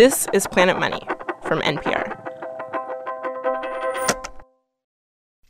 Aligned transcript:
This 0.00 0.26
is 0.32 0.46
Planet 0.46 0.78
Money 0.78 1.02
from 1.42 1.60
NPR. 1.60 2.18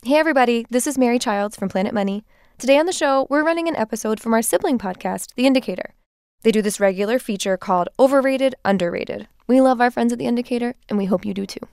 Hey, 0.03 0.17
everybody, 0.17 0.67
this 0.69 0.89
is 0.89 0.99
Mary 0.99 1.21
Childs 1.21 1.57
from 1.57 1.69
Planet 1.69 1.95
Money. 1.95 2.25
Today 2.59 2.77
on 2.77 2.87
the 2.87 2.93
show, 2.93 3.29
we're 3.31 3.45
running 3.45 3.69
an 3.69 3.77
episode 3.77 4.19
from 4.19 4.35
our 4.35 4.43
sibling 4.43 4.77
podcast, 4.77 5.37
The 5.37 5.47
Indicator. 5.47 5.95
They 6.43 6.51
do 6.51 6.63
this 6.63 6.81
regular 6.81 7.21
feature 7.21 7.57
called 7.57 7.91
Overrated, 7.97 8.57
Underrated. 8.65 9.29
We 9.47 9.61
love 9.61 9.81
our 9.81 9.89
friends 9.89 10.13
at 10.13 10.19
The 10.19 10.27
Indicator, 10.27 10.75
and 10.89 10.99
we 10.99 11.05
hope 11.05 11.25
you 11.25 11.33
do 11.33 11.47
too. 11.47 11.69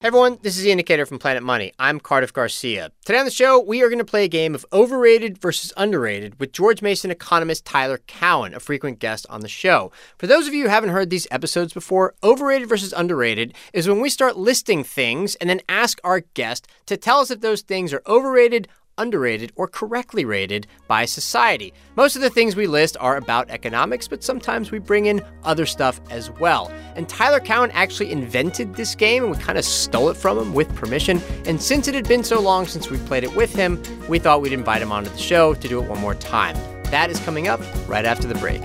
Hey 0.00 0.06
everyone, 0.06 0.38
this 0.42 0.56
is 0.56 0.62
the 0.62 0.70
Indicator 0.70 1.06
from 1.06 1.18
Planet 1.18 1.42
Money. 1.42 1.72
I'm 1.76 1.98
Cardiff 1.98 2.32
Garcia. 2.32 2.92
Today 3.04 3.18
on 3.18 3.24
the 3.24 3.32
show, 3.32 3.58
we 3.58 3.82
are 3.82 3.88
going 3.88 3.98
to 3.98 4.04
play 4.04 4.22
a 4.22 4.28
game 4.28 4.54
of 4.54 4.64
overrated 4.72 5.38
versus 5.38 5.72
underrated 5.76 6.38
with 6.38 6.52
George 6.52 6.82
Mason 6.82 7.10
economist 7.10 7.64
Tyler 7.64 7.98
Cowen, 8.06 8.54
a 8.54 8.60
frequent 8.60 9.00
guest 9.00 9.26
on 9.28 9.40
the 9.40 9.48
show. 9.48 9.90
For 10.16 10.28
those 10.28 10.46
of 10.46 10.54
you 10.54 10.62
who 10.62 10.68
haven't 10.68 10.90
heard 10.90 11.10
these 11.10 11.26
episodes 11.32 11.72
before, 11.72 12.14
overrated 12.22 12.68
versus 12.68 12.94
underrated 12.96 13.54
is 13.72 13.88
when 13.88 14.00
we 14.00 14.08
start 14.08 14.36
listing 14.36 14.84
things 14.84 15.34
and 15.34 15.50
then 15.50 15.62
ask 15.68 15.98
our 16.04 16.20
guest 16.20 16.68
to 16.86 16.96
tell 16.96 17.18
us 17.18 17.32
if 17.32 17.40
those 17.40 17.62
things 17.62 17.92
are 17.92 18.02
overrated, 18.06 18.68
underrated, 18.98 19.52
or 19.56 19.66
correctly 19.66 20.24
rated 20.24 20.66
by 20.86 21.04
society. 21.04 21.72
Most 21.96 22.16
of 22.16 22.22
the 22.22 22.30
things 22.30 22.54
we 22.54 22.66
list 22.66 22.96
are 23.00 23.16
about 23.16 23.48
economics, 23.50 24.06
but 24.06 24.22
sometimes 24.22 24.70
we 24.70 24.78
bring 24.78 25.06
in 25.06 25.24
other 25.44 25.64
stuff 25.64 26.00
as 26.10 26.30
well. 26.32 26.70
And 26.96 27.08
Tyler 27.08 27.40
Cowen 27.40 27.70
actually 27.70 28.12
invented 28.12 28.74
this 28.74 28.94
game, 28.94 29.24
and 29.24 29.34
we 29.34 29.42
kind 29.42 29.58
of 29.58 29.64
stole 29.64 30.10
it 30.10 30.16
from 30.16 30.38
him 30.38 30.52
with 30.52 30.74
permission. 30.74 31.22
And 31.46 31.62
since 31.62 31.88
it 31.88 31.94
had 31.94 32.06
been 32.06 32.24
so 32.24 32.40
long 32.40 32.66
since 32.66 32.90
we 32.90 32.98
played 32.98 33.24
it 33.24 33.34
with 33.34 33.54
him, 33.54 33.82
we 34.08 34.18
thought 34.18 34.42
we'd 34.42 34.52
invite 34.52 34.82
him 34.82 34.92
onto 34.92 35.10
the 35.10 35.18
show 35.18 35.54
to 35.54 35.68
do 35.68 35.82
it 35.82 35.88
one 35.88 36.00
more 36.00 36.14
time. 36.14 36.56
That 36.90 37.10
is 37.10 37.20
coming 37.20 37.48
up 37.48 37.60
right 37.86 38.04
after 38.04 38.26
the 38.26 38.34
break. 38.34 38.62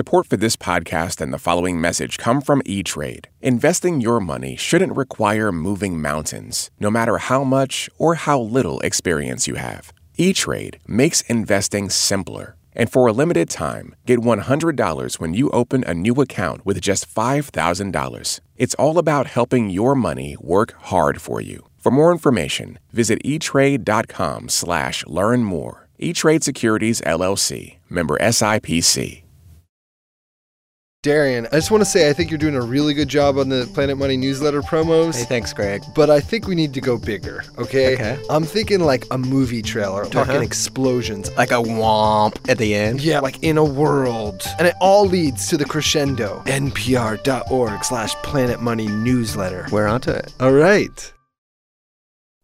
Support 0.00 0.28
for 0.28 0.38
this 0.38 0.56
podcast 0.56 1.20
and 1.20 1.30
the 1.30 1.44
following 1.46 1.78
message 1.78 2.16
come 2.16 2.40
from 2.40 2.62
E-Trade. 2.64 3.28
Investing 3.42 4.00
your 4.00 4.18
money 4.18 4.56
shouldn't 4.56 4.96
require 4.96 5.52
moving 5.52 6.00
mountains, 6.00 6.70
no 6.80 6.90
matter 6.90 7.18
how 7.18 7.44
much 7.44 7.90
or 7.98 8.14
how 8.14 8.40
little 8.40 8.80
experience 8.80 9.46
you 9.46 9.56
have. 9.56 9.92
E-Trade 10.16 10.78
makes 10.88 11.20
investing 11.28 11.90
simpler. 11.90 12.56
And 12.74 12.90
for 12.90 13.08
a 13.08 13.12
limited 13.12 13.50
time, 13.50 13.94
get 14.06 14.20
$100 14.20 15.20
when 15.20 15.34
you 15.34 15.50
open 15.50 15.84
a 15.84 15.92
new 15.92 16.14
account 16.14 16.64
with 16.64 16.80
just 16.80 17.06
$5,000. 17.14 18.40
It's 18.56 18.74
all 18.76 18.96
about 18.96 19.26
helping 19.26 19.68
your 19.68 19.94
money 19.94 20.34
work 20.40 20.72
hard 20.84 21.20
for 21.20 21.42
you. 21.42 21.68
For 21.76 21.92
more 21.92 22.10
information, 22.10 22.78
visit 22.90 23.22
etrade.com 23.22 24.48
slash 24.48 25.04
learn 25.06 25.44
more. 25.44 25.88
E-Trade 25.98 26.42
Securities, 26.42 27.02
LLC. 27.02 27.76
Member 27.90 28.16
SIPC. 28.16 29.24
Darian, 31.04 31.46
I 31.46 31.52
just 31.52 31.70
want 31.70 31.80
to 31.80 31.86
say 31.88 32.10
I 32.10 32.12
think 32.12 32.30
you're 32.30 32.36
doing 32.36 32.54
a 32.54 32.60
really 32.60 32.92
good 32.92 33.08
job 33.08 33.38
on 33.38 33.48
the 33.48 33.66
Planet 33.72 33.96
Money 33.96 34.18
newsletter 34.18 34.60
promos. 34.60 35.16
Hey, 35.16 35.24
thanks, 35.24 35.50
Greg. 35.54 35.82
But 35.94 36.10
I 36.10 36.20
think 36.20 36.46
we 36.46 36.54
need 36.54 36.74
to 36.74 36.80
go 36.82 36.98
bigger, 36.98 37.42
okay? 37.56 37.94
Okay. 37.94 38.22
I'm 38.28 38.44
thinking 38.44 38.80
like 38.80 39.06
a 39.10 39.16
movie 39.16 39.62
trailer, 39.62 40.04
talking 40.04 40.34
Uh-huh. 40.34 40.42
explosions. 40.42 41.34
Like 41.38 41.52
a 41.52 41.54
womp 41.54 42.36
at 42.50 42.58
the 42.58 42.74
end. 42.74 43.00
Yeah, 43.00 43.20
like 43.20 43.42
in 43.42 43.56
a 43.56 43.64
world. 43.64 44.42
And 44.58 44.68
it 44.68 44.74
all 44.78 45.06
leads 45.06 45.48
to 45.48 45.56
the 45.56 45.64
crescendo. 45.64 46.42
NPR.org 46.44 47.82
slash 47.82 48.12
Planet 48.16 48.60
Money 48.60 48.88
newsletter. 48.88 49.68
We're 49.72 49.86
onto 49.86 50.10
it. 50.10 50.34
All 50.38 50.52
right. 50.52 51.14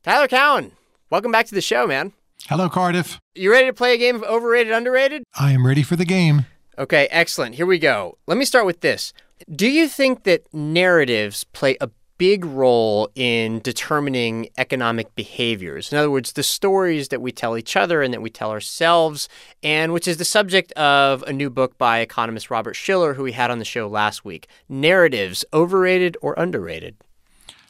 Tyler 0.03 0.29
Cowen, 0.29 0.73
welcome 1.11 1.31
back 1.31 1.45
to 1.45 1.55
the 1.55 1.61
show, 1.61 1.87
man. 1.87 2.15
Hello, 2.49 2.71
Cardiff. 2.71 3.19
You 3.35 3.51
ready 3.53 3.67
to 3.67 3.75
play 3.75 3.93
a 3.93 3.99
game 3.99 4.17
of 4.17 4.23
overrated, 4.23 4.73
underrated? 4.73 5.25
I 5.39 5.53
am 5.53 5.67
ready 5.67 5.83
for 5.83 5.97
the 5.97 6.07
game. 6.07 6.47
Okay, 6.79 7.09
excellent. 7.11 7.55
Here 7.55 7.67
we 7.67 7.79
go. 7.79 8.19
Let 8.27 8.37
me 8.37 8.45
start 8.45 8.67
with 8.67 8.81
this. 8.81 9.15
Do 9.51 9.67
you 9.67 9.89
think 9.89 10.25
that 10.25 10.53
narratives 10.53 11.45
play 11.45 11.77
a 11.81 11.89
big 12.19 12.45
role 12.45 13.11
in 13.15 13.61
determining 13.61 14.49
economic 14.59 15.15
behaviors? 15.15 15.91
In 15.91 15.99
other 15.99 16.11
words, 16.11 16.33
the 16.33 16.43
stories 16.43 17.09
that 17.09 17.23
we 17.23 17.33
tell 17.33 17.57
each 17.57 17.77
other 17.77 18.03
and 18.03 18.13
that 18.13 18.21
we 18.21 18.29
tell 18.29 18.51
ourselves, 18.51 19.29
and 19.63 19.93
which 19.93 20.07
is 20.07 20.19
the 20.19 20.25
subject 20.25 20.73
of 20.73 21.23
a 21.23 21.33
new 21.33 21.49
book 21.49 21.79
by 21.79 22.01
economist 22.01 22.51
Robert 22.51 22.75
Shiller, 22.75 23.15
who 23.15 23.23
we 23.23 23.33
had 23.33 23.51
on 23.51 23.59
the 23.59 23.65
show 23.65 23.89
last 23.89 24.25
week. 24.25 24.47
Narratives, 24.69 25.45
overrated 25.55 26.17
or 26.21 26.35
underrated? 26.37 26.97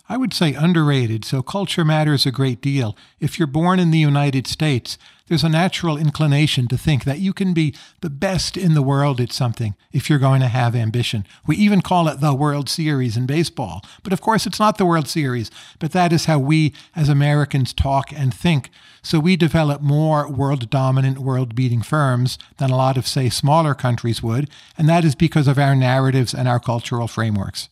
I 0.09 0.17
would 0.17 0.33
say 0.33 0.55
underrated, 0.55 1.25
so 1.25 1.43
culture 1.43 1.85
matters 1.85 2.27
a 2.27 2.31
great 2.31 2.61
deal. 2.61 2.97
If 3.19 3.39
you're 3.39 3.49
born 3.49 3.81
in 3.81 3.91
the 3.91 3.99
United 3.99 4.47
States, 4.47 4.99
there's 5.27 5.43
a 5.43 5.49
natural 5.49 5.97
inclination 5.99 6.69
to 6.69 6.79
think 6.79 7.03
that 7.03 7.19
you 7.19 7.33
can 7.33 7.53
be 7.53 7.75
the 8.03 8.11
best 8.11 8.57
in 8.57 8.75
the 8.75 8.83
world 8.83 9.21
at 9.21 9.33
something 9.33 9.75
if 9.91 10.09
you're 10.09 10.21
going 10.21 10.41
to 10.43 10.47
have 10.47 10.77
ambition. 10.77 11.27
We 11.45 11.57
even 11.57 11.81
call 11.81 12.07
it 12.07 12.21
the 12.21 12.35
World 12.35 12.69
Series 12.69 13.17
in 13.17 13.27
baseball. 13.27 13.85
But 14.05 14.13
of 14.13 14.21
course, 14.21 14.47
it's 14.47 14.61
not 14.61 14.79
the 14.79 14.87
World 14.87 15.09
Series, 15.09 15.51
but 15.81 15.91
that 15.91 16.13
is 16.13 16.27
how 16.27 16.39
we 16.39 16.73
as 16.95 17.09
Americans 17.09 17.73
talk 17.73 18.13
and 18.13 18.33
think. 18.33 18.71
So 19.03 19.19
we 19.19 19.35
develop 19.35 19.81
more 19.83 20.31
world 20.31 20.71
dominant, 20.71 21.19
world 21.19 21.57
beating 21.57 21.83
firms 21.83 22.39
than 22.59 22.71
a 22.71 22.77
lot 22.77 22.97
of, 22.97 23.09
say, 23.09 23.29
smaller 23.29 23.75
countries 23.75 24.23
would, 24.23 24.49
and 24.79 24.89
that 24.89 25.05
is 25.05 25.17
because 25.17 25.49
of 25.49 25.59
our 25.59 25.75
narratives 25.75 26.33
and 26.33 26.47
our 26.47 26.61
cultural 26.61 27.09
frameworks. 27.09 27.69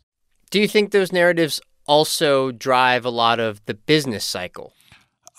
Do 0.50 0.60
you 0.60 0.66
think 0.66 0.90
those 0.90 1.12
narratives 1.12 1.60
also 1.86 2.50
drive 2.50 3.04
a 3.04 3.10
lot 3.10 3.40
of 3.40 3.64
the 3.66 3.74
business 3.74 4.24
cycle? 4.24 4.72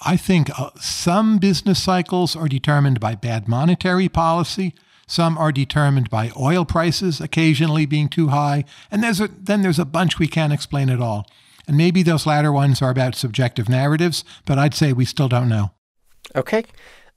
I 0.05 0.17
think 0.17 0.49
uh, 0.59 0.71
some 0.79 1.37
business 1.37 1.81
cycles 1.81 2.35
are 2.35 2.47
determined 2.47 2.99
by 2.99 3.15
bad 3.15 3.47
monetary 3.47 4.09
policy. 4.09 4.73
Some 5.07 5.37
are 5.37 5.51
determined 5.51 6.09
by 6.09 6.31
oil 6.37 6.65
prices 6.65 7.21
occasionally 7.21 7.85
being 7.85 8.09
too 8.09 8.29
high, 8.29 8.65
and 8.89 9.03
there's 9.03 9.21
a, 9.21 9.27
then 9.27 9.61
there's 9.61 9.79
a 9.79 9.85
bunch 9.85 10.19
we 10.19 10.27
can't 10.27 10.53
explain 10.53 10.89
at 10.89 10.99
all. 10.99 11.27
And 11.67 11.77
maybe 11.77 12.03
those 12.03 12.25
latter 12.25 12.51
ones 12.51 12.81
are 12.81 12.89
about 12.89 13.15
subjective 13.15 13.69
narratives, 13.69 14.23
but 14.45 14.59
I'd 14.59 14.73
say 14.73 14.93
we 14.93 15.05
still 15.05 15.29
don't 15.29 15.49
know. 15.49 15.71
Okay. 16.35 16.65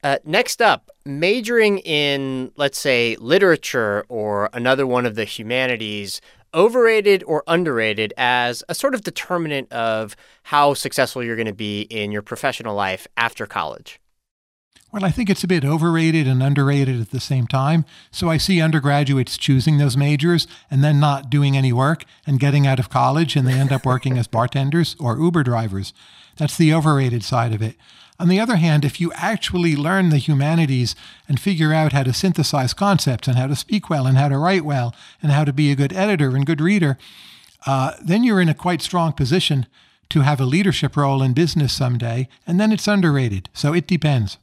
Uh, 0.02 0.18
next 0.24 0.62
up, 0.62 0.90
majoring 1.04 1.78
in, 1.78 2.52
let's 2.56 2.78
say, 2.78 3.16
literature 3.16 4.04
or 4.08 4.48
another 4.52 4.86
one 4.86 5.04
of 5.04 5.16
the 5.16 5.24
humanities, 5.24 6.20
overrated 6.54 7.22
or 7.24 7.44
underrated 7.46 8.12
as 8.16 8.62
a 8.68 8.74
sort 8.74 8.94
of 8.94 9.02
determinant 9.02 9.72
of 9.72 10.16
how 10.44 10.74
successful 10.74 11.22
you're 11.22 11.36
going 11.36 11.46
to 11.46 11.52
be 11.52 11.82
in 11.82 12.12
your 12.12 12.22
professional 12.22 12.74
life 12.74 13.06
after 13.16 13.46
college? 13.46 14.00
Well, 14.90 15.04
I 15.04 15.10
think 15.10 15.28
it's 15.28 15.44
a 15.44 15.48
bit 15.48 15.66
overrated 15.66 16.26
and 16.26 16.42
underrated 16.42 16.98
at 16.98 17.10
the 17.10 17.20
same 17.20 17.46
time. 17.46 17.84
So 18.10 18.30
I 18.30 18.38
see 18.38 18.62
undergraduates 18.62 19.36
choosing 19.36 19.76
those 19.76 19.98
majors 19.98 20.46
and 20.70 20.82
then 20.82 20.98
not 20.98 21.28
doing 21.28 21.58
any 21.58 21.74
work 21.74 22.04
and 22.26 22.40
getting 22.40 22.66
out 22.66 22.78
of 22.78 22.88
college, 22.88 23.36
and 23.36 23.46
they 23.46 23.52
end 23.52 23.70
up 23.70 23.84
working 23.84 24.16
as 24.16 24.26
bartenders 24.26 24.96
or 24.98 25.18
Uber 25.18 25.42
drivers. 25.42 25.92
That's 26.38 26.56
the 26.56 26.72
overrated 26.72 27.22
side 27.22 27.52
of 27.52 27.60
it. 27.60 27.76
On 28.18 28.28
the 28.28 28.40
other 28.40 28.56
hand, 28.56 28.84
if 28.84 28.98
you 28.98 29.12
actually 29.12 29.76
learn 29.76 30.08
the 30.08 30.16
humanities 30.16 30.96
and 31.28 31.38
figure 31.38 31.74
out 31.74 31.92
how 31.92 32.02
to 32.02 32.14
synthesize 32.14 32.72
concepts 32.72 33.28
and 33.28 33.36
how 33.36 33.46
to 33.46 33.54
speak 33.54 33.90
well 33.90 34.06
and 34.06 34.16
how 34.16 34.28
to 34.28 34.38
write 34.38 34.64
well 34.64 34.94
and 35.22 35.30
how 35.30 35.44
to 35.44 35.52
be 35.52 35.70
a 35.70 35.76
good 35.76 35.92
editor 35.92 36.34
and 36.34 36.46
good 36.46 36.62
reader, 36.62 36.96
uh, 37.66 37.92
then 38.02 38.24
you're 38.24 38.40
in 38.40 38.48
a 38.48 38.54
quite 38.54 38.80
strong 38.80 39.12
position 39.12 39.66
to 40.08 40.22
have 40.22 40.40
a 40.40 40.46
leadership 40.46 40.96
role 40.96 41.22
in 41.22 41.34
business 41.34 41.74
someday, 41.74 42.26
and 42.46 42.58
then 42.58 42.72
it's 42.72 42.88
underrated. 42.88 43.50
So 43.52 43.74
it 43.74 43.86
depends. 43.86 44.38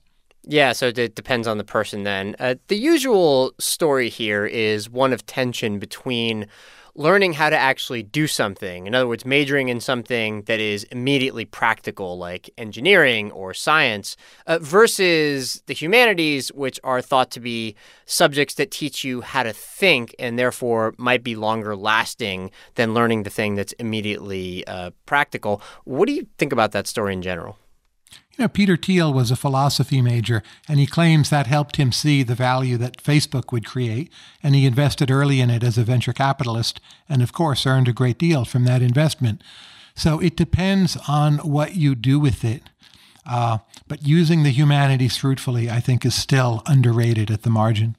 Yeah, 0.48 0.74
so 0.74 0.88
it 0.88 1.16
depends 1.16 1.48
on 1.48 1.58
the 1.58 1.64
person 1.64 2.04
then. 2.04 2.36
Uh, 2.40 2.56
the 2.68 2.78
usual 2.78 3.54
story 3.60 4.10
here 4.10 4.46
is 4.46 4.90
one 4.90 5.12
of 5.12 5.26
tension 5.26 5.80
between 5.80 6.48
learning 6.98 7.34
how 7.34 7.50
to 7.50 7.58
actually 7.58 8.04
do 8.04 8.26
something. 8.26 8.88
In 8.88 8.96
other 8.96 9.08
words, 9.08 9.26
majoring 9.26 9.70
in 9.70 9.82
something 9.82 10.44
that 10.44 10.60
is 10.60 10.86
immediately 10.86 11.44
practical, 11.44 12.18
like 12.18 12.50
engineering 12.58 13.32
or 13.32 13.54
science, 13.54 14.16
uh, 14.48 14.60
versus 14.60 15.62
the 15.66 15.74
humanities, 15.74 16.54
which 16.54 16.80
are 16.84 17.02
thought 17.02 17.32
to 17.32 17.40
be 17.40 17.76
subjects 18.06 18.54
that 18.56 18.72
teach 18.72 19.04
you 19.04 19.22
how 19.22 19.44
to 19.44 19.52
think 19.52 20.16
and 20.20 20.40
therefore 20.40 20.94
might 20.98 21.24
be 21.24 21.36
longer 21.36 21.76
lasting 21.76 22.50
than 22.76 22.94
learning 22.94 23.24
the 23.24 23.30
thing 23.30 23.56
that's 23.56 23.74
immediately 23.74 24.66
uh, 24.68 24.92
practical. 25.06 25.62
What 25.84 26.06
do 26.06 26.14
you 26.14 26.28
think 26.38 26.54
about 26.54 26.72
that 26.72 26.88
story 26.88 27.14
in 27.14 27.22
general? 27.22 27.58
You 28.38 28.44
know, 28.44 28.50
Peter 28.50 28.76
Thiel 28.76 29.14
was 29.14 29.32
a 29.32 29.38
philosophy 29.38 30.02
major, 30.02 30.44
and 30.68 30.78
he 30.78 30.86
claims 30.86 31.30
that 31.30 31.48
helped 31.48 31.78
him 31.78 31.94
see 31.94 32.22
the 32.22 32.36
value 32.36 32.76
that 32.78 33.02
Facebook 33.02 33.54
would 33.54 33.66
create, 33.66 34.12
and 34.44 34.54
he 34.54 34.66
invested 34.66 35.10
early 35.10 35.40
in 35.40 35.50
it 35.50 35.64
as 35.64 35.78
a 35.78 35.84
venture 35.84 36.12
capitalist, 36.12 36.82
and 37.08 37.22
of 37.22 37.32
course 37.32 37.66
earned 37.66 37.88
a 37.88 37.94
great 37.94 38.18
deal 38.18 38.44
from 38.44 38.66
that 38.66 38.82
investment. 38.82 39.42
So 39.96 40.20
it 40.20 40.36
depends 40.36 40.98
on 41.08 41.38
what 41.38 41.76
you 41.76 41.96
do 41.96 42.20
with 42.20 42.44
it. 42.44 42.64
Uh, 43.26 43.60
but 43.88 44.06
using 44.06 44.44
the 44.44 44.50
humanities 44.50 45.16
fruitfully, 45.16 45.70
I 45.70 45.80
think, 45.80 46.06
is 46.06 46.14
still 46.14 46.62
underrated 46.66 47.32
at 47.32 47.44
the 47.44 47.50
margin. 47.50 47.96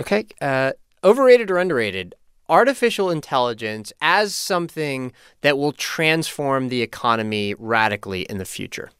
Okay. 0.00 0.26
Uh, 0.40 0.72
overrated 1.04 1.52
or 1.52 1.58
underrated? 1.58 2.16
Artificial 2.48 3.10
intelligence 3.10 3.92
as 4.00 4.34
something 4.34 5.12
that 5.42 5.56
will 5.56 5.72
transform 5.72 6.68
the 6.68 6.82
economy 6.82 7.54
radically 7.58 8.22
in 8.22 8.38
the 8.38 8.44
future. 8.44 8.90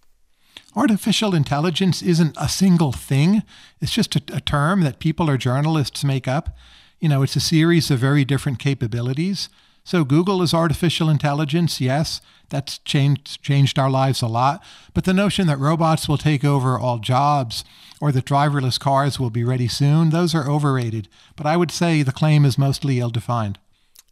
Artificial 0.76 1.35
intelligence 1.35 2.03
isn't 2.03 2.37
a 2.38 2.49
single 2.49 2.93
thing. 2.93 3.43
It's 3.81 3.93
just 3.93 4.17
a, 4.17 4.23
a, 4.32 4.41
term 4.41 4.82
that 4.82 4.99
people 4.99 5.31
or 5.31 5.37
journalists 5.37 6.05
make 6.05 6.29
up. 6.29 6.56
You 7.00 7.09
know, 7.09 7.23
it's 7.23 7.37
a 7.37 7.41
series 7.41 7.91
of 7.91 7.99
very 7.99 8.25
different 8.25 8.59
capabilities. 8.59 9.49
So 9.85 10.05
Google 10.05 10.43
is 10.43 10.53
artificial 10.53 11.09
intelligence, 11.09 11.81
yes, 11.81 12.20
that's 12.50 12.79
changed 12.79 13.43
changed 13.43 13.79
our 13.79 13.88
lives 13.88 14.20
a 14.20 14.26
lot. 14.26 14.62
But 14.93 15.05
the 15.05 15.15
notion 15.15 15.47
that 15.47 15.59
robots 15.59 16.09
will 16.09 16.19
take 16.19 16.44
over 16.44 16.79
all 16.79 16.99
jobs 16.99 17.65
or 18.00 18.12
that 18.12 18.26
driverless 18.26 18.79
cars 18.79 19.19
will 19.19 19.31
be 19.31 19.44
ready 19.44 19.67
soon, 19.69 20.11
those 20.11 20.35
are 20.35 20.49
overrated. 20.49 21.09
But 21.37 21.47
I 21.47 21.56
would 21.56 21.70
say 21.70 22.03
the 22.03 22.12
claim 22.12 22.44
is 22.44 22.59
mostly 22.59 23.00
ill-defined. 23.00 23.59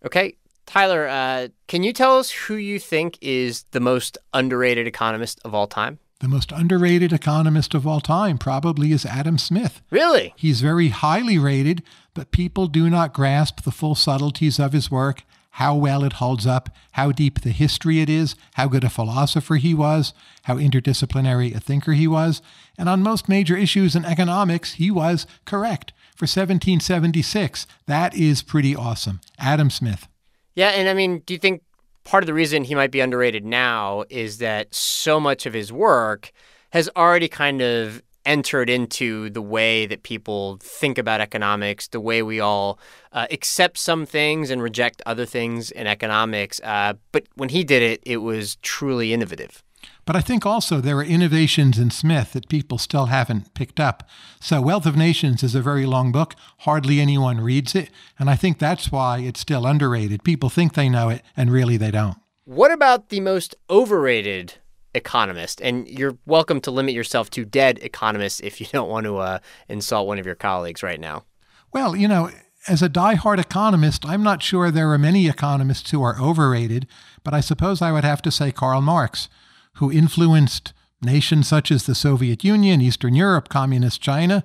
Okay, 0.05 0.37
Tyler, 0.65 1.07
uh, 1.09 1.49
can 1.69 1.83
you 1.83 1.93
tell 1.93 2.19
us 2.19 2.31
who 2.31 2.55
you 2.55 2.79
think 2.79 3.19
is 3.21 3.65
the 3.71 3.81
most 3.81 4.19
underrated 4.33 4.87
economist 4.87 5.41
of 5.45 5.55
all 5.55 5.67
time? 5.67 5.99
The 6.21 6.29
most 6.29 6.51
underrated 6.51 7.13
economist 7.13 7.75
of 7.75 7.87
all 7.87 8.01
time 8.01 8.39
probably 8.39 8.93
is 8.93 9.05
Adam 9.05 9.37
Smith. 9.37 9.83
Really? 9.91 10.33
He's 10.37 10.63
very 10.63 10.89
highly 10.89 11.37
rated, 11.39 11.83
but 12.15 12.31
people 12.31 12.69
do 12.69 12.89
not 12.89 13.13
grasp 13.13 13.63
the 13.63 13.71
full 13.71 13.95
subtleties 13.95 14.59
of 14.59 14.73
his 14.73 14.91
work, 14.91 15.25
how 15.51 15.75
well 15.75 16.05
it 16.05 16.15
holds 16.15 16.47
up, 16.47 16.71
how 16.93 17.13
deep 17.13 17.43
the 17.43 17.51
history 17.51 18.01
it 18.01 18.09
is, 18.09 18.35
how 18.55 18.67
good 18.67 18.85
a 18.85 18.89
philosopher 18.89 19.57
he 19.57 19.75
was, 19.75 20.15
how 20.45 20.57
interdisciplinary 20.57 21.55
a 21.55 21.61
thinker 21.61 21.93
he 21.93 22.09
was. 22.09 22.41
And 22.79 22.89
on 22.89 23.03
most 23.03 23.29
major 23.29 23.57
issues 23.57 23.95
in 23.95 24.07
economics, 24.07 24.75
he 24.75 24.91
was 24.91 25.27
correct. 25.45 25.93
For 26.15 26.25
1776, 26.25 27.67
that 27.87 28.15
is 28.15 28.43
pretty 28.43 28.75
awesome. 28.75 29.21
Adam 29.39 29.69
Smith. 29.69 30.09
Yeah, 30.55 30.71
and 30.71 30.89
I 30.89 30.95
mean, 30.95 31.19
do 31.27 31.35
you 31.35 31.39
think 31.39 31.63
part 32.07 32.23
of 32.23 32.27
the 32.27 32.35
reason 32.35 32.63
he 32.63 32.75
might 32.75 32.93
be 32.93 33.01
underrated 33.01 33.45
now 33.45 34.05
is 34.09 34.39
that 34.39 34.73
so 34.73 35.19
much 35.19 35.45
of 35.45 35.53
his 35.53 35.73
work 35.73 36.31
has 36.71 36.89
already 36.97 37.29
kind 37.29 37.61
of 37.61 38.01
entered 38.25 38.71
into 38.71 39.29
the 39.31 39.43
way 39.43 39.87
that 39.87 40.05
people 40.05 40.59
think 40.61 40.99
about 40.99 41.21
economics, 41.21 41.89
the 41.89 42.01
way 42.01 42.23
we 42.23 42.39
all 42.39 42.79
uh, 43.13 43.27
accept 43.31 43.77
some 43.77 44.07
things 44.07 44.51
and 44.51 44.63
reject 44.63 45.03
other 45.05 45.27
things 45.27 45.71
in 45.73 45.87
economics. 45.87 46.61
Uh, 46.63 46.95
but 47.11 47.25
when 47.35 47.49
he 47.49 47.65
did 47.65 47.83
it, 47.83 48.01
it 48.05 48.19
was 48.19 48.57
truly 48.63 49.13
innovative. 49.13 49.65
But 50.07 50.15
I 50.15 50.21
think 50.21 50.47
also 50.47 50.81
there 50.81 50.99
are 50.99 51.05
innovations 51.05 51.81
in 51.81 51.91
Smith 51.91 52.33
that 52.33 52.49
people 52.49 52.79
still 52.79 53.07
haven't 53.07 53.55
picked 53.55 53.81
up. 53.81 54.09
So, 54.41 54.61
Wealth 54.61 54.87
of 54.87 54.97
Nations 54.97 55.43
is 55.43 55.57
a 55.57 55.61
very 55.61 55.85
long 55.85 56.13
book. 56.13 56.37
Hardly 56.59 57.01
anyone 57.01 57.41
reads 57.41 57.75
it. 57.75 57.91
And 58.17 58.31
I 58.31 58.37
think 58.37 58.61
that's 58.61 58.93
why 58.93 59.19
it's 59.19 59.41
still 59.41 59.67
underrated. 59.67 60.23
People 60.23 60.49
think 60.49 60.75
they 60.75 60.89
know 60.89 61.09
it, 61.09 61.23
and 61.37 61.51
really 61.51 61.77
they 61.77 61.91
don't. 61.91 62.17
What 62.45 62.71
about 62.71 63.09
the 63.09 63.19
most 63.19 63.57
overrated 63.69 64.55
economist? 64.95 65.61
And 65.61 65.89
you're 65.89 66.17
welcome 66.25 66.61
to 66.61 66.71
limit 66.71 66.95
yourself 66.95 67.29
to 67.31 67.45
dead 67.45 67.81
economists 67.83 68.39
if 68.39 68.61
you 68.61 68.69
don't 68.73 68.89
want 68.89 69.05
to 69.07 69.17
uh, 69.17 69.39
insult 69.69 70.07
one 70.07 70.21
of 70.21 70.27
your 70.27 70.37
colleagues 70.37 70.85
right 70.85 71.01
now. 71.01 71.25
Well, 71.73 71.97
you 71.97 72.07
know, 72.07 72.31
as 72.69 72.81
a 72.81 72.89
die-hard 72.89 73.41
economist, 73.41 74.07
I'm 74.07 74.23
not 74.23 74.41
sure 74.41 74.71
there 74.71 74.93
are 74.93 74.99
many 74.99 75.27
economists 75.27 75.91
who 75.91 76.01
are 76.05 76.17
overrated, 76.21 76.87
but 77.25 77.35
I 77.35 77.41
suppose 77.41 77.83
I 77.83 77.91
would 77.91 78.05
have 78.05 78.23
to 78.23 78.31
say 78.31 78.53
Karl 78.53 78.81
Marx 78.81 79.29
who 79.77 79.91
influenced 79.93 80.73
nations 81.03 81.49
such 81.49 81.71
as 81.71 81.85
the 81.85 81.95
Soviet 81.95 82.45
Union, 82.45 82.81
Eastern 82.81 83.15
Europe, 83.15 83.49
Communist 83.49 84.01
China, 84.01 84.43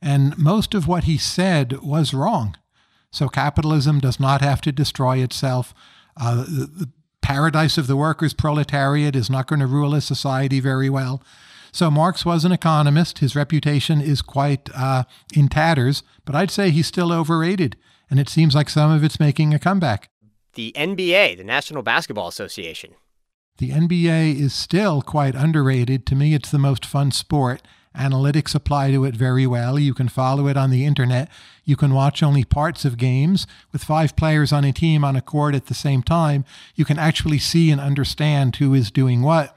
and 0.00 0.36
most 0.38 0.74
of 0.74 0.86
what 0.86 1.04
he 1.04 1.16
said 1.16 1.80
was 1.82 2.14
wrong. 2.14 2.56
So 3.10 3.28
capitalism 3.28 4.00
does 4.00 4.18
not 4.20 4.40
have 4.40 4.60
to 4.62 4.72
destroy 4.72 5.18
itself. 5.18 5.72
Uh, 6.16 6.44
the, 6.44 6.70
the 6.72 6.88
paradise 7.22 7.78
of 7.78 7.86
the 7.86 7.96
workers' 7.96 8.34
proletariat 8.34 9.16
is 9.16 9.30
not 9.30 9.46
going 9.46 9.60
to 9.60 9.66
rule 9.66 9.94
a 9.94 10.00
society 10.00 10.60
very 10.60 10.90
well. 10.90 11.22
So 11.72 11.90
Marx 11.90 12.24
was 12.24 12.44
an 12.44 12.52
economist. 12.52 13.18
His 13.18 13.34
reputation 13.34 14.00
is 14.00 14.20
quite 14.20 14.68
uh, 14.74 15.04
in 15.34 15.48
tatters, 15.48 16.02
but 16.24 16.34
I'd 16.34 16.50
say 16.50 16.70
he's 16.70 16.86
still 16.86 17.12
overrated, 17.12 17.76
and 18.10 18.20
it 18.20 18.28
seems 18.28 18.54
like 18.54 18.68
some 18.68 18.92
of 18.92 19.02
it's 19.02 19.18
making 19.18 19.54
a 19.54 19.58
comeback. 19.58 20.10
The 20.54 20.72
NBA, 20.76 21.36
the 21.36 21.44
National 21.44 21.82
Basketball 21.82 22.28
Association, 22.28 22.94
the 23.58 23.70
NBA 23.70 24.38
is 24.38 24.52
still 24.52 25.02
quite 25.02 25.34
underrated. 25.34 26.06
To 26.06 26.14
me, 26.14 26.34
it's 26.34 26.50
the 26.50 26.58
most 26.58 26.84
fun 26.84 27.10
sport. 27.12 27.62
Analytics 27.96 28.56
apply 28.56 28.90
to 28.90 29.04
it 29.04 29.14
very 29.14 29.46
well. 29.46 29.78
You 29.78 29.94
can 29.94 30.08
follow 30.08 30.48
it 30.48 30.56
on 30.56 30.70
the 30.70 30.84
internet. 30.84 31.28
You 31.64 31.76
can 31.76 31.94
watch 31.94 32.24
only 32.24 32.42
parts 32.42 32.84
of 32.84 32.96
games. 32.96 33.46
With 33.72 33.84
five 33.84 34.16
players 34.16 34.52
on 34.52 34.64
a 34.64 34.72
team 34.72 35.04
on 35.04 35.14
a 35.14 35.22
court 35.22 35.54
at 35.54 35.66
the 35.66 35.74
same 35.74 36.02
time, 36.02 36.44
you 36.74 36.84
can 36.84 36.98
actually 36.98 37.38
see 37.38 37.70
and 37.70 37.80
understand 37.80 38.56
who 38.56 38.74
is 38.74 38.90
doing 38.90 39.22
what. 39.22 39.56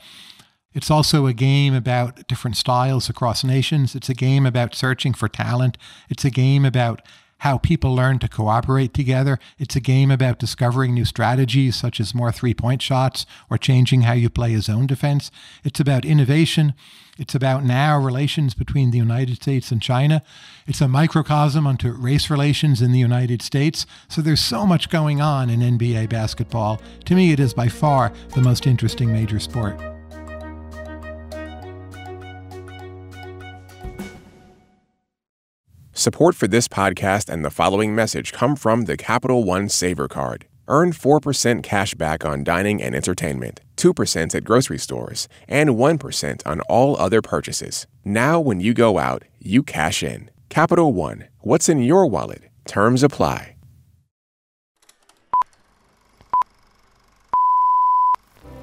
It's 0.72 0.92
also 0.92 1.26
a 1.26 1.34
game 1.34 1.74
about 1.74 2.28
different 2.28 2.56
styles 2.56 3.10
across 3.10 3.44
nations. 3.44 3.96
It's 3.96 4.10
a 4.10 4.14
game 4.14 4.46
about 4.46 4.76
searching 4.76 5.16
for 5.16 5.28
talent. 5.28 5.76
It's 6.08 6.24
a 6.24 6.30
game 6.30 6.66
about 6.66 7.02
how 7.40 7.58
people 7.58 7.96
learn 7.96 8.20
to 8.20 8.28
cooperate 8.28 8.94
together. 8.94 9.40
It's 9.58 9.76
a 9.76 9.82
game 9.82 10.12
about 10.12 10.40
discovering 10.40 10.94
new 10.94 11.06
strategies, 11.06 11.76
such 11.76 12.00
as 12.00 12.16
more 12.16 12.32
three 12.32 12.54
point 12.54 12.82
shots 12.82 13.26
or 13.50 13.58
changing 13.58 14.02
how 14.02 14.14
you 14.14 14.30
play 14.30 14.54
a 14.54 14.62
zone 14.62 14.88
defense. 14.88 15.32
It's 15.64 15.80
about 15.80 16.06
innovation. 16.06 16.74
It's 17.18 17.34
about 17.34 17.64
now 17.64 18.00
relations 18.00 18.54
between 18.54 18.92
the 18.92 19.00
United 19.00 19.38
States 19.38 19.72
and 19.72 19.82
China. 19.82 20.22
It's 20.68 20.82
a 20.82 20.88
microcosm 20.88 21.66
onto 21.66 21.92
race 21.92 22.30
relations 22.30 22.82
in 22.82 22.92
the 22.92 23.00
United 23.00 23.42
States. 23.42 23.86
So 24.08 24.22
there's 24.22 24.44
so 24.44 24.66
much 24.66 24.90
going 24.90 25.20
on 25.20 25.50
in 25.50 25.62
NBA 25.62 26.10
basketball. 26.10 26.80
To 27.06 27.16
me, 27.16 27.32
it 27.32 27.40
is 27.40 27.54
by 27.54 27.70
far 27.70 28.14
the 28.36 28.42
most 28.42 28.68
interesting 28.68 29.12
major 29.12 29.40
sport. 29.40 29.97
Support 36.08 36.36
for 36.36 36.48
this 36.48 36.70
podcast 36.70 37.28
and 37.28 37.44
the 37.44 37.52
following 37.52 37.94
message 37.94 38.32
come 38.32 38.56
from 38.56 38.86
the 38.86 38.96
Capital 38.96 39.44
One 39.44 39.68
Saver 39.68 40.08
Card. 40.08 40.46
Earn 40.70 40.94
4% 40.94 41.62
cash 41.64 41.96
back 41.96 42.24
on 42.24 42.46
dining 42.46 42.82
and 42.82 42.96
entertainment, 42.96 43.60
2% 43.76 44.34
at 44.34 44.46
grocery 44.46 44.78
stores, 44.78 45.28
and 45.50 45.72
1% 45.72 46.48
on 46.48 46.62
all 46.70 46.96
other 46.96 47.22
purchases. 47.22 47.88
Now, 48.06 48.40
when 48.40 48.62
you 48.62 48.74
go 48.74 48.98
out, 48.98 49.26
you 49.40 49.64
cash 49.64 50.02
in. 50.02 50.32
Capital 50.48 50.94
One, 50.94 51.26
what's 51.42 51.68
in 51.68 51.82
your 51.82 52.06
wallet? 52.06 52.44
Terms 52.66 53.04
apply. 53.04 53.58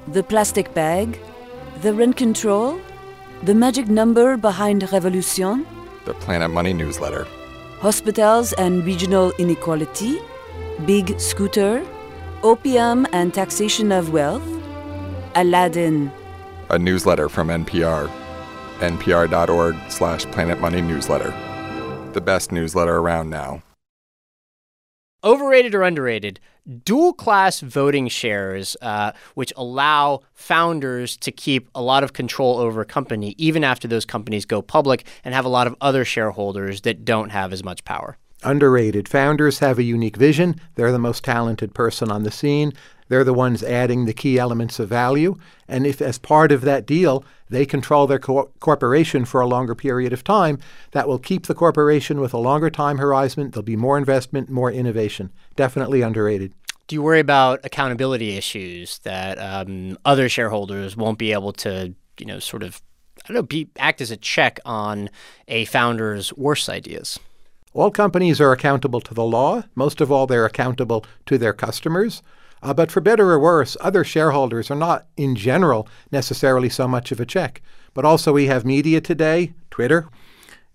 The 0.07 0.23
plastic 0.23 0.73
bag, 0.73 1.19
the 1.83 1.93
rent 1.93 2.17
control, 2.17 2.79
the 3.43 3.53
magic 3.53 3.87
number 3.87 4.35
behind 4.35 4.91
Revolution 4.91 5.67
the 6.05 6.13
Planet 6.13 6.51
Money 6.51 6.73
newsletter. 6.73 7.27
Hospitals 7.79 8.53
and 8.53 8.85
regional 8.85 9.31
inequality, 9.37 10.19
Big 10.85 11.19
Scooter, 11.19 11.85
Opium 12.43 13.05
and 13.11 13.33
Taxation 13.33 13.91
of 13.91 14.13
Wealth, 14.13 14.47
Aladdin. 15.35 16.11
A 16.69 16.79
newsletter 16.79 17.27
from 17.29 17.49
NPR. 17.49 18.09
npr.org 18.79 19.75
slash 19.89 20.25
Planet 20.25 20.59
Money 20.61 20.81
newsletter. 20.81 21.33
The 22.13 22.21
best 22.21 22.51
newsletter 22.51 22.97
around 22.97 23.29
now. 23.29 23.61
Overrated 25.23 25.73
or 25.73 25.83
underrated? 25.83 26.39
Dual 26.83 27.13
class 27.13 27.59
voting 27.59 28.07
shares, 28.07 28.75
uh, 28.81 29.11
which 29.35 29.53
allow 29.55 30.21
founders 30.33 31.17
to 31.17 31.31
keep 31.31 31.69
a 31.75 31.81
lot 31.81 32.03
of 32.03 32.13
control 32.13 32.57
over 32.57 32.81
a 32.81 32.85
company 32.85 33.35
even 33.37 33.63
after 33.63 33.87
those 33.87 34.05
companies 34.05 34.45
go 34.45 34.61
public 34.61 35.05
and 35.23 35.33
have 35.33 35.45
a 35.45 35.49
lot 35.49 35.67
of 35.67 35.75
other 35.81 36.05
shareholders 36.05 36.81
that 36.81 37.05
don't 37.05 37.29
have 37.29 37.53
as 37.53 37.63
much 37.63 37.83
power. 37.85 38.17
Underrated. 38.43 39.09
Founders 39.09 39.59
have 39.59 39.79
a 39.79 39.83
unique 39.83 40.17
vision. 40.17 40.59
They're 40.75 40.91
the 40.91 40.99
most 40.99 41.23
talented 41.23 41.73
person 41.73 42.11
on 42.11 42.23
the 42.23 42.31
scene. 42.31 42.73
They're 43.07 43.23
the 43.23 43.33
ones 43.33 43.63
adding 43.63 44.05
the 44.05 44.13
key 44.13 44.39
elements 44.39 44.79
of 44.79 44.89
value. 44.89 45.35
And 45.67 45.85
if, 45.85 46.01
as 46.01 46.17
part 46.17 46.51
of 46.51 46.61
that 46.61 46.85
deal, 46.85 47.23
they 47.49 47.65
control 47.65 48.07
their 48.07 48.19
co- 48.19 48.51
corporation 48.59 49.25
for 49.25 49.41
a 49.41 49.47
longer 49.47 49.75
period 49.75 50.13
of 50.13 50.23
time, 50.23 50.59
that 50.91 51.07
will 51.07 51.19
keep 51.19 51.45
the 51.45 51.53
corporation 51.53 52.19
with 52.19 52.33
a 52.33 52.37
longer 52.37 52.69
time 52.69 52.97
horizon. 52.97 53.51
There'll 53.51 53.63
be 53.63 53.75
more 53.75 53.97
investment, 53.97 54.49
more 54.49 54.71
innovation. 54.71 55.31
Definitely 55.55 56.01
underrated. 56.01 56.53
Do 56.87 56.95
you 56.95 57.01
worry 57.01 57.19
about 57.19 57.61
accountability 57.63 58.37
issues 58.37 58.99
that 58.99 59.39
um, 59.39 59.97
other 60.05 60.29
shareholders 60.29 60.95
won't 60.95 61.17
be 61.17 61.31
able 61.31 61.53
to, 61.53 61.93
you 62.19 62.25
know, 62.25 62.39
sort 62.39 62.61
of, 62.61 62.81
I 63.23 63.27
don't 63.27 63.35
know, 63.35 63.43
be, 63.43 63.69
act 63.77 64.01
as 64.01 64.11
a 64.11 64.17
check 64.17 64.59
on 64.65 65.09
a 65.47 65.65
founder's 65.65 66.31
worst 66.33 66.69
ideas? 66.69 67.19
All 67.73 67.91
companies 67.91 68.39
are 68.39 68.51
accountable 68.51 69.01
to 69.01 69.13
the 69.13 69.23
law. 69.23 69.63
Most 69.73 69.99
of 69.99 70.11
all, 70.11 70.27
they're 70.27 70.45
accountable 70.45 71.05
to 71.25 71.37
their 71.37 71.53
customers. 71.53 72.21
Uh, 72.65 72.73
but 72.73 72.91
for 72.91 72.99
better 72.99 73.29
or 73.29 73.39
worse, 73.39 73.77
other 73.79 74.03
shareholders 74.03 74.71
are 74.71 74.75
not, 74.75 75.05
in 75.15 75.35
general, 75.35 75.87
necessarily 76.11 76.67
so 76.67 76.87
much 76.87 77.11
of 77.11 77.19
a 77.19 77.25
check. 77.25 77.61
But 77.93 78.05
also, 78.05 78.33
we 78.33 78.47
have 78.47 78.65
media 78.65 78.99
today, 78.99 79.53
Twitter. 79.69 80.09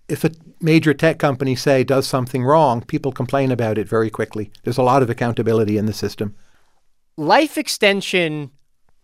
If 0.07 0.23
a 0.23 0.31
major 0.61 0.93
tech 0.93 1.19
company, 1.19 1.53
say, 1.53 1.83
does 1.83 2.07
something 2.07 2.45
wrong, 2.45 2.81
people 2.81 3.11
complain 3.11 3.51
about 3.51 3.77
it 3.77 3.89
very 3.89 4.09
quickly. 4.09 4.51
There's 4.63 4.77
a 4.77 4.83
lot 4.83 5.03
of 5.03 5.09
accountability 5.09 5.77
in 5.77 5.85
the 5.85 5.91
system. 5.91 6.33
Life 7.17 7.57
extension 7.57 8.51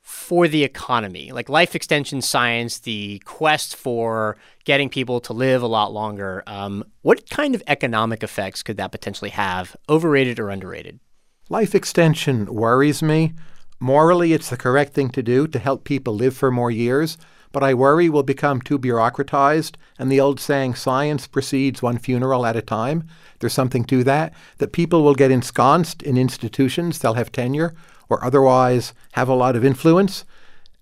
for 0.01 0.48
the 0.48 0.63
economy, 0.63 1.34
like 1.34 1.50
life 1.50 1.75
extension 1.75 2.22
science, 2.22 2.79
the 2.79 3.20
quest 3.25 3.75
for 3.75 4.38
getting 4.63 4.88
people 4.88 5.20
to 5.20 5.34
live 5.34 5.62
a 5.62 5.67
lot 5.67 5.91
longer. 5.91 6.41
Um, 6.48 6.86
what 7.01 7.29
kind 7.29 7.53
of 7.53 7.62
economic 7.67 8.24
effects 8.24 8.63
could 8.63 8.77
that 8.77 8.94
potentially 8.94 9.32
have, 9.32 9.75
overrated 9.89 10.39
or 10.39 10.50
underrated? 10.50 11.01
Life 11.50 11.74
extension 11.74 12.54
worries 12.54 13.01
me. 13.01 13.32
Morally, 13.80 14.34
it's 14.34 14.50
the 14.50 14.58
correct 14.58 14.94
thing 14.94 15.10
to 15.12 15.24
do 15.24 15.48
to 15.48 15.60
help 15.60 15.86
people 15.86 16.13
live 16.13 16.36
for 16.36 16.51
more 16.51 16.70
years, 16.70 17.18
but 17.54 17.63
I 17.63 17.74
worry 17.74 18.10
we'll 18.10 18.24
become 18.24 18.60
too 18.60 18.77
bureaucratized, 18.77 19.75
and 19.98 20.12
the 20.12 20.20
old 20.20 20.42
saying, 20.42 20.75
science 20.75 21.25
proceeds 21.25 21.82
one 21.82 22.00
funeral 22.00 22.46
at 22.46 22.58
a 22.58 22.62
time, 22.62 23.08
there's 23.39 23.54
something 23.54 23.86
to 23.86 24.04
that, 24.04 24.34
that 24.58 24.74
people 24.74 25.04
will 25.04 25.16
get 25.16 25.32
ensconced 25.32 26.04
in 26.04 26.18
institutions, 26.18 27.00
they'll 27.00 27.13
have 27.13 27.32
tenure, 27.32 27.74
or 28.10 28.22
otherwise 28.25 28.94
have 29.13 29.30
a 29.30 29.34
lot 29.34 29.56
of 29.56 29.63
influence. 29.63 30.25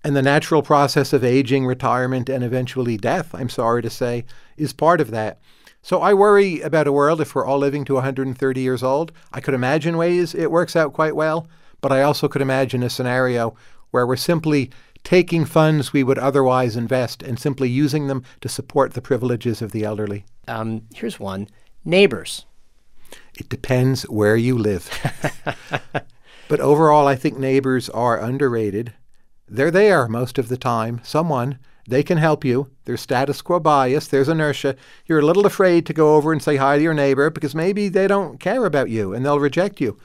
And 0.02 0.16
the 0.16 0.22
natural 0.22 0.62
process 0.62 1.12
of 1.12 1.22
aging, 1.22 1.64
retirement, 1.64 2.28
and 2.28 2.42
eventually 2.42 2.96
death, 2.96 3.32
I'm 3.36 3.50
sorry 3.50 3.82
to 3.82 3.90
say, 3.90 4.24
is 4.56 4.72
part 4.72 5.00
of 5.00 5.12
that. 5.12 5.38
So 5.86 6.00
I 6.00 6.14
worry 6.14 6.62
about 6.62 6.88
a 6.88 6.92
world 6.92 7.20
if 7.20 7.32
we're 7.32 7.44
all 7.44 7.58
living 7.58 7.84
to 7.84 7.94
130 7.94 8.60
years 8.60 8.82
old. 8.82 9.12
I 9.32 9.40
could 9.40 9.54
imagine 9.54 9.96
ways 9.96 10.34
it 10.34 10.50
works 10.50 10.74
out 10.74 10.92
quite 10.92 11.14
well, 11.14 11.46
but 11.80 11.92
I 11.92 12.02
also 12.02 12.26
could 12.26 12.42
imagine 12.42 12.82
a 12.82 12.90
scenario 12.90 13.54
where 13.92 14.04
we're 14.04 14.16
simply 14.16 14.72
taking 15.04 15.44
funds 15.44 15.92
we 15.92 16.02
would 16.02 16.18
otherwise 16.18 16.74
invest 16.74 17.22
and 17.22 17.38
simply 17.38 17.68
using 17.68 18.08
them 18.08 18.24
to 18.40 18.48
support 18.48 18.94
the 18.94 19.00
privileges 19.00 19.62
of 19.62 19.70
the 19.70 19.84
elderly. 19.84 20.24
Um, 20.48 20.82
here's 20.92 21.20
one 21.20 21.46
neighbors. 21.84 22.46
It 23.38 23.48
depends 23.48 24.02
where 24.08 24.36
you 24.36 24.58
live. 24.58 24.90
but 26.48 26.58
overall, 26.58 27.06
I 27.06 27.14
think 27.14 27.38
neighbors 27.38 27.88
are 27.90 28.18
underrated. 28.18 28.92
They're 29.46 29.70
there 29.70 30.08
most 30.08 30.36
of 30.36 30.48
the 30.48 30.56
time. 30.56 31.00
Someone, 31.04 31.60
they 31.88 32.02
can 32.02 32.18
help 32.18 32.44
you. 32.44 32.70
There's 32.84 33.00
status 33.00 33.42
quo 33.42 33.60
bias, 33.60 34.08
there's 34.08 34.28
inertia. 34.28 34.76
You're 35.06 35.20
a 35.20 35.24
little 35.24 35.46
afraid 35.46 35.86
to 35.86 35.92
go 35.92 36.16
over 36.16 36.32
and 36.32 36.42
say 36.42 36.56
hi 36.56 36.76
to 36.76 36.82
your 36.82 36.94
neighbor 36.94 37.30
because 37.30 37.54
maybe 37.54 37.88
they 37.88 38.06
don't 38.06 38.40
care 38.40 38.64
about 38.64 38.90
you 38.90 39.14
and 39.14 39.24
they'll 39.24 39.40
reject 39.40 39.80
you. 39.80 39.98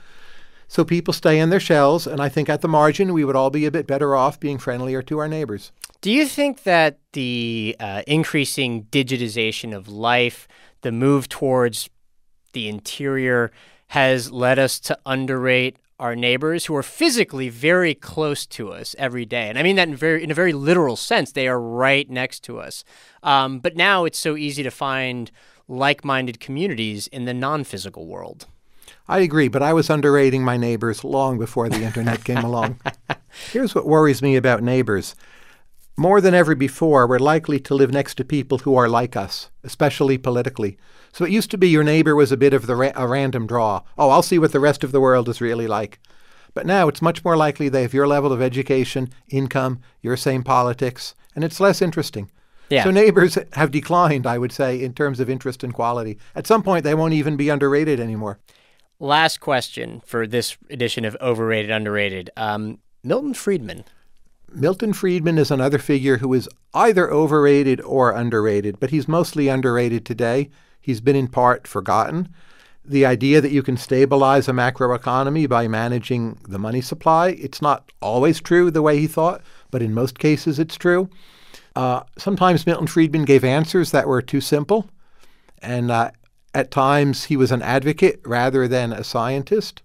So 0.67 0.85
people 0.85 1.13
stay 1.13 1.37
in 1.37 1.49
their 1.49 1.59
shells, 1.59 2.07
and 2.07 2.21
I 2.21 2.29
think 2.29 2.47
at 2.47 2.61
the 2.61 2.67
margin, 2.69 3.11
we 3.11 3.25
would 3.25 3.35
all 3.35 3.49
be 3.49 3.65
a 3.65 3.71
bit 3.71 3.87
better 3.87 4.15
off 4.15 4.39
being 4.39 4.57
friendlier 4.57 5.01
to 5.01 5.19
our 5.19 5.27
neighbors. 5.27 5.73
Do 5.99 6.09
you 6.09 6.25
think 6.25 6.63
that 6.63 6.97
the 7.11 7.75
uh, 7.77 8.03
increasing 8.07 8.85
digitization 8.85 9.75
of 9.75 9.89
life, 9.89 10.47
the 10.79 10.93
move 10.93 11.27
towards 11.27 11.89
the 12.53 12.69
interior, 12.69 13.51
has 13.87 14.31
led 14.31 14.57
us 14.57 14.79
to 14.79 14.97
underrate 15.05 15.75
our 16.01 16.15
neighbors 16.15 16.65
who 16.65 16.75
are 16.75 16.83
physically 16.83 17.47
very 17.47 17.93
close 17.93 18.47
to 18.47 18.73
us 18.73 18.95
every 18.97 19.23
day. 19.23 19.47
And 19.47 19.57
I 19.57 19.63
mean 19.63 19.75
that 19.75 19.87
in 19.87 19.95
very 19.95 20.23
in 20.23 20.31
a 20.31 20.33
very 20.33 20.51
literal 20.51 20.95
sense. 20.95 21.31
They 21.31 21.47
are 21.47 21.61
right 21.61 22.09
next 22.09 22.41
to 22.45 22.59
us. 22.59 22.83
Um, 23.21 23.59
but 23.59 23.77
now 23.77 24.05
it's 24.05 24.17
so 24.17 24.35
easy 24.35 24.63
to 24.63 24.71
find 24.71 25.29
like-minded 25.67 26.39
communities 26.39 27.07
in 27.07 27.25
the 27.25 27.33
non-physical 27.33 28.07
world. 28.07 28.47
I 29.07 29.19
agree, 29.19 29.47
but 29.47 29.61
I 29.61 29.73
was 29.73 29.89
underrating 29.89 30.43
my 30.43 30.57
neighbors 30.57 31.03
long 31.03 31.37
before 31.37 31.69
the 31.69 31.83
internet 31.83 32.23
came 32.23 32.39
along. 32.39 32.79
Here's 33.51 33.75
what 33.75 33.85
worries 33.85 34.21
me 34.21 34.35
about 34.35 34.63
neighbors. 34.63 35.15
More 36.01 36.19
than 36.19 36.33
ever 36.33 36.55
before, 36.55 37.05
we're 37.05 37.19
likely 37.19 37.59
to 37.59 37.75
live 37.75 37.91
next 37.91 38.15
to 38.15 38.25
people 38.25 38.57
who 38.57 38.75
are 38.75 38.89
like 38.89 39.15
us, 39.15 39.51
especially 39.63 40.17
politically. 40.17 40.75
So 41.13 41.25
it 41.25 41.31
used 41.31 41.51
to 41.51 41.59
be 41.59 41.69
your 41.69 41.83
neighbor 41.83 42.15
was 42.15 42.31
a 42.31 42.37
bit 42.37 42.55
of 42.55 42.65
the 42.65 42.75
ra- 42.75 42.91
a 42.95 43.07
random 43.07 43.45
draw. 43.45 43.83
Oh, 43.99 44.09
I'll 44.09 44.23
see 44.23 44.39
what 44.39 44.51
the 44.51 44.59
rest 44.59 44.83
of 44.83 44.91
the 44.91 44.99
world 44.99 45.29
is 45.29 45.41
really 45.41 45.67
like. 45.67 45.99
But 46.55 46.65
now 46.65 46.87
it's 46.87 47.03
much 47.03 47.23
more 47.23 47.37
likely 47.37 47.69
they 47.69 47.83
have 47.83 47.93
your 47.93 48.07
level 48.07 48.33
of 48.33 48.41
education, 48.41 49.09
income, 49.29 49.79
your 50.01 50.17
same 50.17 50.41
politics, 50.41 51.13
and 51.35 51.43
it's 51.43 51.59
less 51.59 51.83
interesting. 51.83 52.31
Yeah. 52.71 52.83
So 52.83 52.89
neighbors 52.89 53.37
have 53.53 53.69
declined, 53.69 54.25
I 54.25 54.39
would 54.39 54.51
say, 54.51 54.81
in 54.81 54.95
terms 54.95 55.19
of 55.19 55.29
interest 55.29 55.63
and 55.63 55.71
quality. 55.71 56.17
At 56.33 56.47
some 56.47 56.63
point, 56.63 56.83
they 56.83 56.95
won't 56.95 57.13
even 57.13 57.37
be 57.37 57.49
underrated 57.49 57.99
anymore. 57.99 58.39
Last 58.99 59.39
question 59.39 60.01
for 60.03 60.25
this 60.25 60.57
edition 60.71 61.05
of 61.05 61.15
Overrated, 61.21 61.69
Underrated. 61.69 62.31
Um, 62.35 62.79
Milton 63.03 63.35
Friedman. 63.35 63.83
Milton 64.53 64.93
Friedman 64.93 65.37
is 65.37 65.51
another 65.51 65.77
figure 65.77 66.17
who 66.17 66.33
is 66.33 66.49
either 66.73 67.11
overrated 67.11 67.81
or 67.81 68.11
underrated, 68.11 68.79
but 68.79 68.89
he's 68.89 69.07
mostly 69.07 69.47
underrated 69.47 70.05
today. 70.05 70.49
He's 70.79 71.01
been 71.01 71.15
in 71.15 71.27
part 71.27 71.67
forgotten. 71.67 72.29
The 72.83 73.05
idea 73.05 73.41
that 73.41 73.51
you 73.51 73.63
can 73.63 73.77
stabilize 73.77 74.47
a 74.47 74.53
macroeconomy 74.53 75.47
by 75.47 75.67
managing 75.67 76.39
the 76.47 76.59
money 76.59 76.81
supply, 76.81 77.29
it's 77.29 77.61
not 77.61 77.91
always 78.01 78.41
true 78.41 78.71
the 78.71 78.81
way 78.81 78.99
he 78.99 79.07
thought, 79.07 79.41
but 79.69 79.81
in 79.81 79.93
most 79.93 80.19
cases 80.19 80.59
it's 80.59 80.75
true. 80.75 81.09
Uh, 81.75 82.01
sometimes 82.17 82.65
Milton 82.65 82.87
Friedman 82.87 83.25
gave 83.25 83.43
answers 83.43 83.91
that 83.91 84.07
were 84.07 84.21
too 84.21 84.41
simple, 84.41 84.89
and 85.61 85.91
uh, 85.91 86.11
at 86.53 86.71
times, 86.71 87.25
he 87.25 87.37
was 87.37 87.51
an 87.51 87.61
advocate 87.61 88.19
rather 88.25 88.67
than 88.67 88.91
a 88.91 89.03
scientist, 89.03 89.81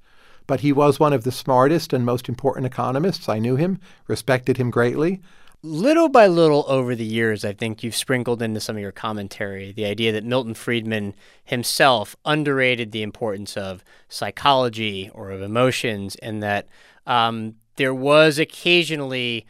but 0.47 0.61
he 0.61 0.73
was 0.73 1.01
one 1.01 1.13
of 1.13 1.25
the 1.25 1.33
smartest 1.33 1.93
and 1.93 2.05
most 2.05 2.29
important 2.29 2.67
economists. 2.67 3.29
I 3.29 3.39
knew 3.39 3.57
him, 3.57 3.81
respected 4.07 4.57
him 4.57 4.71
greatly. 4.71 5.21
Little 5.63 6.09
by 6.09 6.27
little 6.27 6.65
over 6.69 6.95
the 6.95 7.05
years, 7.05 7.45
I 7.45 7.53
think 7.53 7.83
you've 7.83 7.97
sprinkled 7.97 8.43
into 8.43 8.61
some 8.61 8.77
of 8.77 8.83
your 8.83 8.93
commentary 8.93 9.73
the 9.73 9.87
idea 9.87 10.13
that 10.13 10.25
Milton 10.25 10.55
Friedman 10.55 11.15
himself 11.45 12.15
underrated 12.25 12.93
the 12.93 13.03
importance 13.03 13.57
of 13.57 13.83
psychology 14.09 15.11
or 15.13 15.31
of 15.31 15.43
emotions, 15.43 16.15
and 16.17 16.43
that 16.43 16.69
um, 17.07 17.55
there 17.77 17.95
was 17.95 18.39
occasionally 18.39 19.47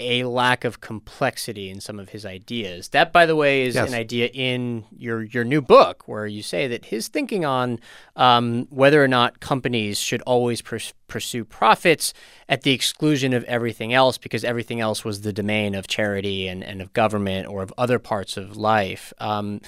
a 0.00 0.24
lack 0.24 0.64
of 0.64 0.80
complexity 0.80 1.70
in 1.70 1.80
some 1.80 2.00
of 2.00 2.08
his 2.08 2.26
ideas. 2.26 2.88
That, 2.88 3.12
by 3.12 3.26
the 3.26 3.36
way, 3.36 3.62
is 3.62 3.74
yes. 3.74 3.88
an 3.88 3.94
idea 3.94 4.28
in 4.32 4.84
your 4.90 5.22
your 5.22 5.44
new 5.44 5.60
book 5.60 6.08
where 6.08 6.26
you 6.26 6.42
say 6.42 6.66
that 6.68 6.86
his 6.86 7.08
thinking 7.08 7.44
on 7.44 7.78
um, 8.16 8.66
whether 8.70 9.02
or 9.02 9.08
not 9.08 9.40
companies 9.40 9.98
should 9.98 10.22
always 10.22 10.62
pers- 10.62 10.94
pursue 11.06 11.44
profits 11.44 12.12
at 12.48 12.62
the 12.62 12.72
exclusion 12.72 13.32
of 13.32 13.44
everything 13.44 13.92
else, 13.92 14.18
because 14.18 14.44
everything 14.44 14.80
else 14.80 15.04
was 15.04 15.20
the 15.20 15.32
domain 15.32 15.74
of 15.74 15.86
charity 15.86 16.48
and, 16.48 16.64
and 16.64 16.80
of 16.80 16.92
government 16.92 17.46
or 17.46 17.62
of 17.62 17.72
other 17.76 17.98
parts 17.98 18.36
of 18.36 18.56
life. 18.56 19.12
Um, 19.18 19.60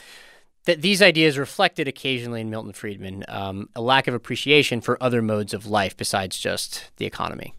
that 0.65 0.81
these 0.81 1.03
ideas 1.03 1.39
reflected 1.39 1.89
occasionally 1.89 2.41
in 2.41 2.51
Milton 2.51 2.73
Friedman 2.73 3.25
um, 3.29 3.69
a 3.75 3.81
lack 3.81 4.07
of 4.07 4.15
appreciation 4.15 4.81
for 4.81 5.03
other 5.03 5.21
modes 5.21 5.53
of 5.53 5.67
life 5.67 5.97
besides 5.97 6.39
just 6.39 6.91
the 6.97 7.07
economy. 7.07 7.55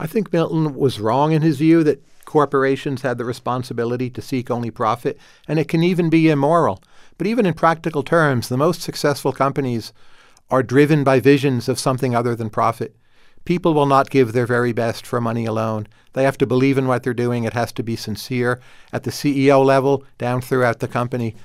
I 0.00 0.06
think 0.06 0.32
Milton 0.32 0.76
was 0.76 0.98
wrong 0.98 1.32
in 1.32 1.42
his 1.42 1.58
view 1.58 1.84
that 1.84 2.02
corporations 2.24 3.02
had 3.02 3.18
the 3.18 3.24
responsibility 3.26 4.08
to 4.08 4.22
seek 4.22 4.50
only 4.50 4.70
profit, 4.70 5.18
and 5.46 5.58
it 5.58 5.68
can 5.68 5.82
even 5.82 6.08
be 6.08 6.30
immoral. 6.30 6.82
But 7.18 7.26
even 7.26 7.44
in 7.44 7.52
practical 7.52 8.02
terms, 8.02 8.48
the 8.48 8.56
most 8.56 8.80
successful 8.80 9.30
companies 9.30 9.92
are 10.48 10.62
driven 10.62 11.04
by 11.04 11.20
visions 11.20 11.68
of 11.68 11.78
something 11.78 12.16
other 12.16 12.34
than 12.34 12.48
profit. 12.48 12.96
People 13.44 13.74
will 13.74 13.84
not 13.84 14.08
give 14.08 14.32
their 14.32 14.46
very 14.46 14.72
best 14.72 15.06
for 15.06 15.20
money 15.20 15.44
alone. 15.44 15.86
They 16.14 16.24
have 16.24 16.38
to 16.38 16.46
believe 16.46 16.78
in 16.78 16.86
what 16.86 17.02
they're 17.02 17.12
doing. 17.12 17.44
It 17.44 17.52
has 17.52 17.70
to 17.72 17.82
be 17.82 17.94
sincere 17.94 18.58
at 18.94 19.02
the 19.02 19.10
CEO 19.10 19.62
level, 19.62 20.04
down 20.16 20.40
throughout 20.40 20.78
the 20.78 20.88
company. 20.88 21.36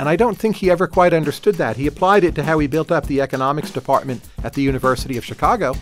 And 0.00 0.08
I 0.08 0.16
don't 0.16 0.36
think 0.36 0.56
he 0.56 0.68
ever 0.68 0.88
quite 0.88 1.14
understood 1.14 1.54
that. 1.56 1.76
He 1.76 1.86
applied 1.86 2.24
it 2.24 2.34
to 2.34 2.42
how 2.42 2.58
he 2.58 2.66
built 2.66 2.90
up 2.90 3.06
the 3.06 3.20
economics 3.20 3.70
department 3.70 4.28
at 4.42 4.54
the 4.54 4.62
University 4.62 5.16
of 5.16 5.24
Chicago. 5.24 5.76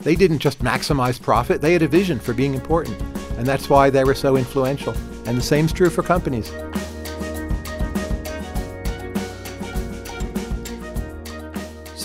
They 0.00 0.14
didn't 0.14 0.38
just 0.38 0.60
maximize 0.60 1.20
profit, 1.20 1.60
they 1.60 1.72
had 1.72 1.82
a 1.82 1.88
vision 1.88 2.18
for 2.18 2.32
being 2.32 2.54
important. 2.54 3.00
And 3.38 3.46
that's 3.46 3.68
why 3.68 3.90
they 3.90 4.04
were 4.04 4.14
so 4.14 4.36
influential. 4.36 4.94
And 5.26 5.36
the 5.36 5.42
same's 5.42 5.72
true 5.72 5.90
for 5.90 6.02
companies. 6.02 6.50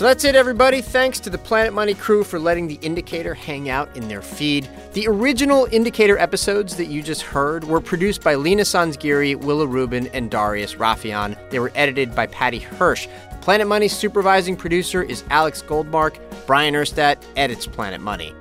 So 0.02 0.08
that's 0.08 0.24
it, 0.24 0.34
everybody. 0.34 0.80
Thanks 0.80 1.20
to 1.20 1.30
the 1.30 1.38
Planet 1.38 1.72
Money 1.72 1.94
crew 1.94 2.24
for 2.24 2.40
letting 2.40 2.66
The 2.66 2.80
Indicator 2.82 3.34
hang 3.34 3.70
out 3.70 3.96
in 3.96 4.08
their 4.08 4.20
feed. 4.20 4.68
The 4.94 5.06
original 5.06 5.68
Indicator 5.70 6.18
episodes 6.18 6.76
that 6.78 6.86
you 6.86 7.04
just 7.04 7.22
heard 7.22 7.62
were 7.62 7.80
produced 7.80 8.20
by 8.20 8.34
Leena 8.34 8.64
Sanzgiri, 8.64 9.36
Willa 9.36 9.64
Rubin, 9.64 10.08
and 10.08 10.28
Darius 10.28 10.74
Rafieyan. 10.74 11.38
They 11.50 11.60
were 11.60 11.70
edited 11.76 12.16
by 12.16 12.26
Paddy 12.26 12.58
Hirsch. 12.58 13.06
Planet 13.42 13.68
Money's 13.68 13.96
supervising 13.96 14.56
producer 14.56 15.04
is 15.04 15.22
Alex 15.30 15.62
Goldmark. 15.62 16.18
Bryant 16.48 16.76
Urstadt 16.76 17.22
edits 17.36 17.68
Planet 17.68 18.00
Money. 18.00 18.34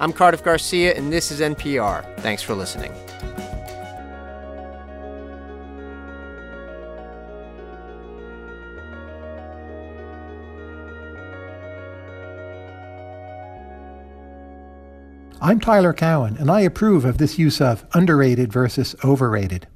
I'm 0.00 0.12
Cardiff 0.12 0.44
Garcia, 0.44 0.94
and 0.94 1.10
this 1.10 1.30
is 1.30 1.40
NPR. 1.40 2.04
Thanks 2.18 2.42
for 2.42 2.54
listening. 2.54 2.92
I'm 15.40 15.60
Tyler 15.60 15.92
Cowen, 15.92 16.36
and 16.36 16.50
I 16.50 16.62
approve 16.62 17.04
of 17.04 17.18
this 17.18 17.38
use 17.38 17.60
of 17.60 17.86
underrated 17.94 18.52
versus 18.52 18.96
overrated. 19.04 19.68